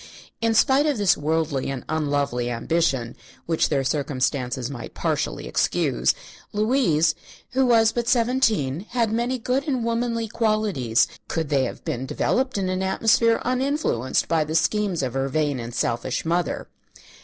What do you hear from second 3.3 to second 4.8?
which their circumstances